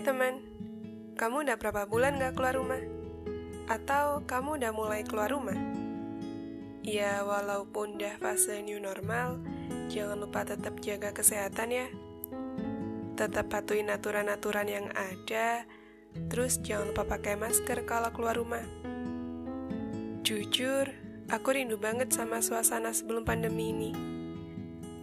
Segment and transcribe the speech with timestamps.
[0.00, 0.40] Teman,
[1.20, 2.80] kamu udah berapa bulan gak keluar rumah?
[3.68, 5.60] Atau kamu udah mulai keluar rumah?
[6.80, 9.44] Ya, walaupun udah fase new normal,
[9.92, 11.86] jangan lupa tetap jaga kesehatan ya.
[13.20, 15.68] Tetap patuhin aturan-aturan yang ada,
[16.32, 18.64] terus jangan lupa pakai masker kalau keluar rumah.
[20.24, 20.88] Jujur,
[21.28, 23.92] aku rindu banget sama suasana sebelum pandemi ini.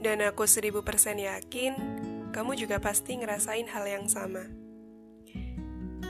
[0.01, 1.77] Dan aku seribu persen yakin
[2.33, 4.56] kamu juga pasti ngerasain hal yang sama.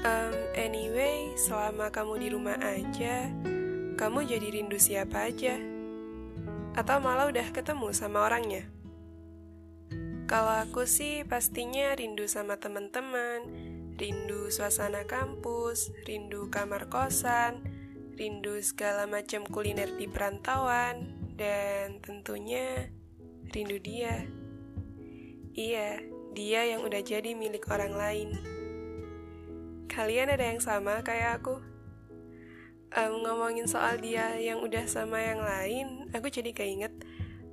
[0.07, 3.27] Um, anyway, selama kamu di rumah aja,
[3.99, 5.59] kamu jadi rindu siapa aja?
[6.79, 8.71] Atau malah udah ketemu sama orangnya?
[10.31, 13.51] Kalau aku sih pastinya rindu sama teman-teman,
[13.99, 17.67] rindu suasana kampus, rindu kamar kosan,
[18.15, 22.95] rindu segala macam kuliner di perantauan, dan tentunya
[23.51, 24.23] rindu dia.
[25.51, 25.99] Iya,
[26.31, 28.29] dia yang udah jadi milik orang lain.
[29.98, 31.57] Kalian ada yang sama kayak aku?
[32.93, 36.93] Um, ngomongin soal dia yang udah sama yang lain, aku jadi keinget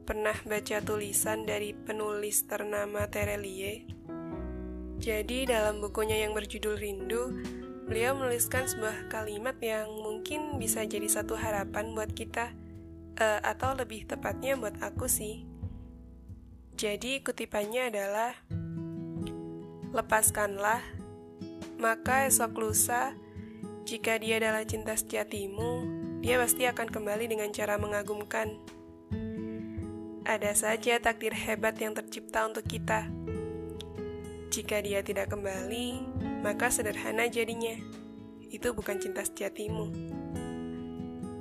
[0.05, 3.89] pernah baca tulisan dari penulis ternama Terelie.
[5.01, 7.33] Jadi dalam bukunya yang berjudul Rindu,
[7.89, 12.53] beliau menuliskan sebuah kalimat yang mungkin bisa jadi satu harapan buat kita,
[13.25, 15.49] uh, atau lebih tepatnya buat aku sih.
[16.77, 18.37] Jadi kutipannya adalah
[19.97, 20.85] lepaskanlah,
[21.85, 23.13] maka esok lusa,
[23.85, 25.85] jika dia adalah cinta sejatimu,
[26.25, 28.57] dia pasti akan kembali dengan cara mengagumkan.
[30.25, 33.13] Ada saja takdir hebat yang tercipta untuk kita.
[34.49, 36.09] Jika dia tidak kembali,
[36.41, 37.77] maka sederhana jadinya.
[38.49, 39.93] Itu bukan cinta sejatimu.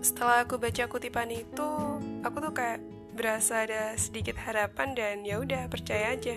[0.03, 1.71] Setelah aku baca kutipan itu,
[2.19, 2.83] aku tuh kayak
[3.15, 6.35] berasa ada sedikit harapan dan ya udah percaya aja.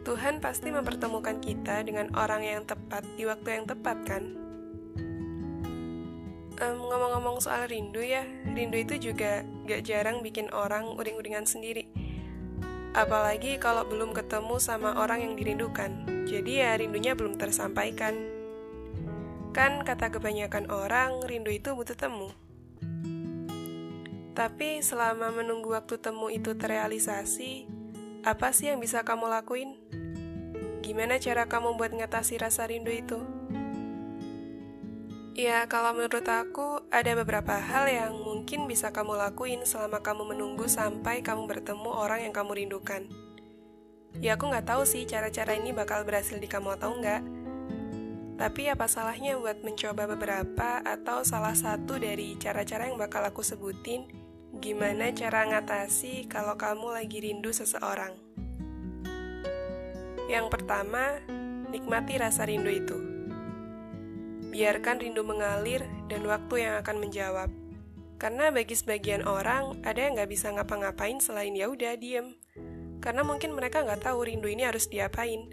[0.00, 2.79] Tuhan pasti mempertemukan kita dengan orang yang tepat
[3.16, 4.24] di waktu yang tepat, kan?
[6.60, 8.20] ngomong ngomong-ngomong soal rindu ya,
[8.52, 11.88] rindu itu juga gak jarang bikin orang uring-uringan sendiri.
[12.92, 18.12] Apalagi kalau belum ketemu sama orang yang dirindukan, jadi ya rindunya belum tersampaikan.
[19.56, 22.28] Kan kata kebanyakan orang, rindu itu butuh temu.
[24.36, 27.64] Tapi selama menunggu waktu temu itu terrealisasi,
[28.20, 29.79] apa sih yang bisa kamu lakuin?
[30.80, 33.20] Gimana cara kamu buat ngatasi rasa rindu itu?
[35.36, 40.68] Ya, kalau menurut aku, ada beberapa hal yang mungkin bisa kamu lakuin selama kamu menunggu
[40.68, 43.08] sampai kamu bertemu orang yang kamu rindukan.
[44.18, 47.22] Ya, aku nggak tahu sih cara-cara ini bakal berhasil di kamu atau enggak.
[48.36, 54.08] Tapi apa salahnya buat mencoba beberapa atau salah satu dari cara-cara yang bakal aku sebutin
[54.50, 58.18] Gimana cara ngatasi kalau kamu lagi rindu seseorang?
[60.30, 61.18] Yang pertama,
[61.74, 62.94] nikmati rasa rindu itu.
[64.54, 67.50] Biarkan rindu mengalir dan waktu yang akan menjawab.
[68.22, 72.38] Karena bagi sebagian orang, ada yang nggak bisa ngapa-ngapain selain ya udah diem.
[73.02, 75.50] Karena mungkin mereka nggak tahu rindu ini harus diapain.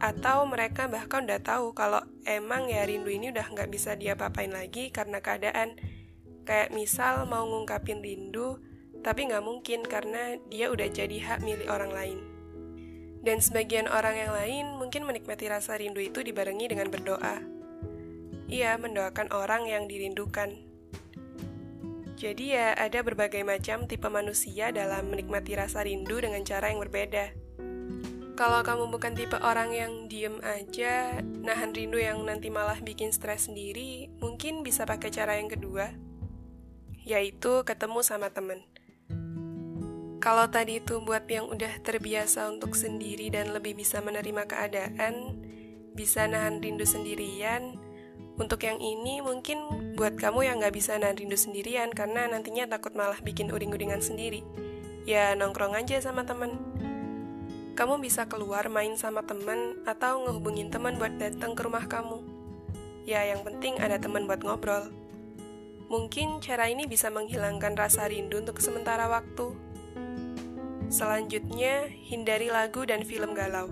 [0.00, 4.88] Atau mereka bahkan udah tahu kalau emang ya rindu ini udah nggak bisa diapa-apain lagi
[4.88, 5.76] karena keadaan
[6.44, 8.60] Kayak misal mau ngungkapin rindu,
[9.00, 12.33] tapi nggak mungkin karena dia udah jadi hak milik orang lain.
[13.24, 17.40] Dan sebagian orang yang lain mungkin menikmati rasa rindu itu dibarengi dengan berdoa.
[18.52, 20.52] Ia mendoakan orang yang dirindukan.
[22.20, 27.32] Jadi ya ada berbagai macam tipe manusia dalam menikmati rasa rindu dengan cara yang berbeda.
[28.36, 33.48] Kalau kamu bukan tipe orang yang diem aja, nahan rindu yang nanti malah bikin stres
[33.48, 36.14] sendiri, mungkin bisa pakai cara yang kedua
[37.04, 38.64] yaitu ketemu sama temen.
[40.22, 45.38] Kalau tadi itu buat yang udah terbiasa untuk sendiri dan lebih bisa menerima keadaan,
[45.94, 47.76] bisa nahan rindu sendirian,
[48.34, 49.62] untuk yang ini mungkin
[49.94, 54.42] buat kamu yang gak bisa nahan rindu sendirian karena nantinya takut malah bikin uring-uringan sendiri.
[55.06, 56.58] Ya nongkrong aja sama temen.
[57.78, 62.22] Kamu bisa keluar main sama temen atau ngehubungin temen buat datang ke rumah kamu.
[63.06, 64.90] Ya yang penting ada temen buat ngobrol.
[65.86, 69.54] Mungkin cara ini bisa menghilangkan rasa rindu untuk sementara waktu.
[70.92, 73.68] Selanjutnya, hindari lagu dan film galau.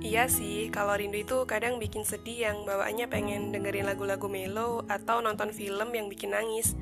[0.00, 5.20] Iya sih, kalau rindu itu kadang bikin sedih yang bawaannya pengen dengerin lagu-lagu melo atau
[5.20, 6.72] nonton film yang bikin nangis.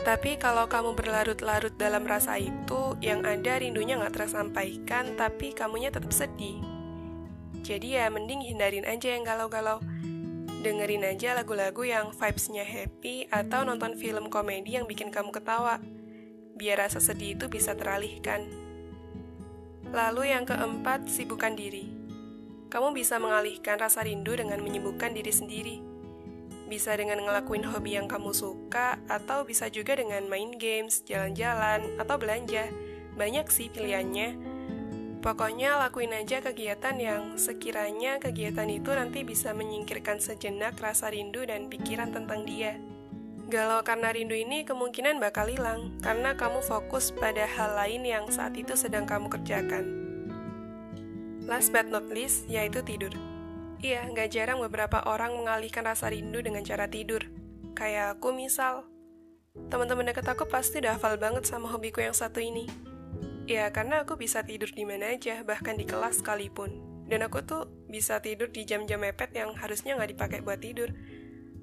[0.00, 6.14] Tapi kalau kamu berlarut-larut dalam rasa itu, yang ada rindunya nggak tersampaikan, tapi kamunya tetap
[6.14, 6.62] sedih.
[7.60, 9.82] Jadi ya mending hindarin aja yang galau-galau
[10.60, 15.80] dengerin aja lagu-lagu yang vibes-nya happy atau nonton film komedi yang bikin kamu ketawa,
[16.60, 18.44] biar rasa sedih itu bisa teralihkan.
[19.88, 21.96] Lalu yang keempat, sibukkan diri.
[22.70, 25.76] kamu bisa mengalihkan rasa rindu dengan menyibukkan diri sendiri.
[26.70, 32.14] Bisa dengan ngelakuin hobi yang kamu suka, atau bisa juga dengan main games, jalan-jalan, atau
[32.14, 32.70] belanja.
[33.18, 34.38] Banyak sih pilihannya.
[35.18, 41.66] Pokoknya lakuin aja kegiatan yang sekiranya kegiatan itu nanti bisa menyingkirkan sejenak rasa rindu dan
[41.66, 42.78] pikiran tentang dia.
[43.50, 48.54] Galau karena rindu ini kemungkinan bakal hilang, karena kamu fokus pada hal lain yang saat
[48.54, 49.90] itu sedang kamu kerjakan.
[51.50, 53.10] Last but not least, yaitu tidur.
[53.82, 57.26] Iya, nggak jarang beberapa orang mengalihkan rasa rindu dengan cara tidur.
[57.74, 58.86] Kayak aku misal.
[59.66, 62.70] Teman-teman dekat aku pasti udah hafal banget sama hobiku yang satu ini.
[63.50, 66.70] Ya, karena aku bisa tidur di mana aja, bahkan di kelas sekalipun.
[67.10, 70.94] Dan aku tuh bisa tidur di jam-jam mepet yang harusnya nggak dipakai buat tidur.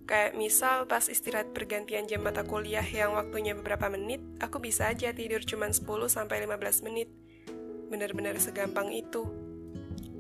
[0.07, 5.12] Kayak misal pas istirahat pergantian jam mata kuliah yang waktunya beberapa menit, aku bisa aja
[5.12, 7.12] tidur cuma 10-15 menit.
[7.92, 9.27] Bener-bener segampang itu.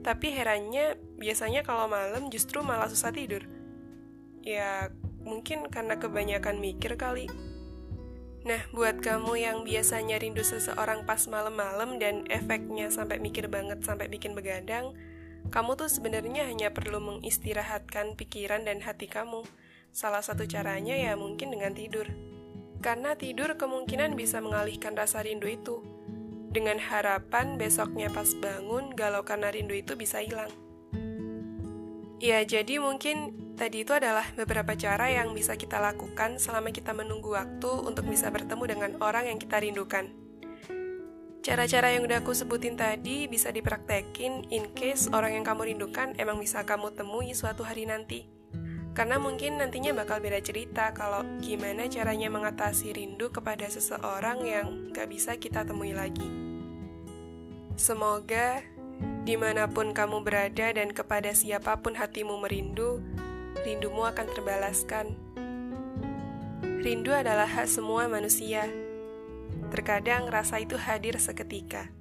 [0.03, 3.47] Tapi herannya, biasanya kalau malam justru malah susah tidur.
[4.43, 4.91] Ya,
[5.23, 7.31] mungkin karena kebanyakan mikir kali.
[8.47, 14.07] Nah, buat kamu yang biasanya rindu seseorang pas malam-malam dan efeknya sampai mikir banget sampai
[14.07, 14.95] bikin begadang,
[15.51, 19.47] kamu tuh sebenarnya hanya perlu mengistirahatkan pikiran dan hati kamu.
[19.97, 22.05] Salah satu caranya ya mungkin dengan tidur.
[22.85, 25.81] Karena tidur kemungkinan bisa mengalihkan rasa rindu itu
[26.53, 30.53] dengan harapan besoknya pas bangun galau karena rindu itu bisa hilang.
[32.21, 37.33] Ya, jadi mungkin tadi itu adalah beberapa cara yang bisa kita lakukan selama kita menunggu
[37.33, 40.13] waktu untuk bisa bertemu dengan orang yang kita rindukan.
[41.41, 46.37] Cara-cara yang udah aku sebutin tadi bisa dipraktekin in case orang yang kamu rindukan emang
[46.37, 48.36] bisa kamu temui suatu hari nanti.
[48.97, 55.05] Karena mungkin nantinya bakal beda cerita kalau gimana caranya mengatasi rindu kepada seseorang yang gak
[55.13, 56.25] bisa kita temui lagi.
[57.77, 58.65] Semoga
[59.21, 62.97] di mana pun kamu berada dan kepada siapa pun hatimu merindu,
[63.61, 65.13] rindumu akan terbalaskan.
[66.81, 68.65] Rindu adalah hak semua manusia.
[69.69, 71.93] Terkadang rasa itu hadir seketika.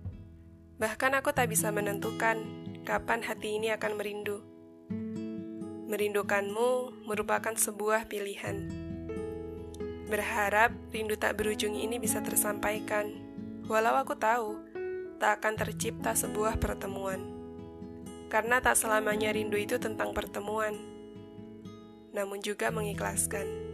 [0.81, 2.41] Bahkan aku tak bisa menentukan
[2.89, 4.56] kapan hati ini akan merindu.
[5.87, 8.67] Merindukanmu merupakan sebuah pilihan.
[10.11, 13.07] Berharap rindu tak berujung ini bisa tersampaikan,
[13.71, 14.59] walau aku tahu
[15.23, 17.23] tak akan tercipta sebuah pertemuan.
[18.27, 20.75] Karena tak selamanya rindu itu tentang pertemuan,
[22.11, 23.66] namun juga mengikhlaskan.